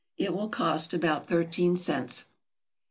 [0.17, 2.25] It will cost about thirteen cents.